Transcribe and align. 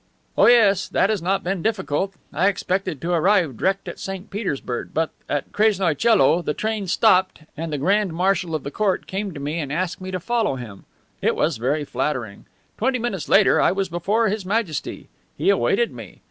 "Oh, 0.35 0.47
yes, 0.47 0.87
that 0.87 1.11
has 1.11 1.21
not 1.21 1.43
been 1.43 1.61
difficult. 1.61 2.15
I 2.33 2.47
expected 2.47 2.99
to 3.01 3.11
arrive 3.13 3.55
direct 3.55 3.87
at 3.87 3.99
St. 3.99 4.31
Petersburg, 4.31 4.89
but 4.95 5.11
at 5.29 5.51
Krasnoie 5.51 5.93
Coelo 5.93 6.41
the 6.43 6.55
train 6.55 6.87
stopped 6.87 7.41
and 7.55 7.71
the 7.71 7.77
grand 7.77 8.11
marshal 8.11 8.55
of 8.55 8.63
the 8.63 8.71
court 8.71 9.05
came 9.05 9.31
to 9.31 9.39
me 9.39 9.59
and 9.59 9.71
asked 9.71 10.01
me 10.01 10.09
to 10.09 10.19
follow 10.19 10.55
him. 10.55 10.85
It 11.21 11.35
was 11.35 11.57
very 11.57 11.85
flattering. 11.85 12.47
Twenty 12.79 12.97
minutes 12.97 13.29
later 13.29 13.61
I 13.61 13.71
was 13.73 13.89
before 13.89 14.29
His 14.29 14.43
Majesty. 14.43 15.07
He 15.37 15.51
awaited 15.51 15.91
me! 15.93 16.17